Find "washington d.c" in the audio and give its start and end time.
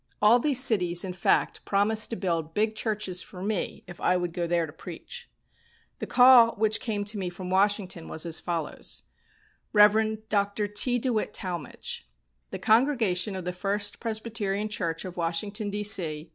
15.17-16.27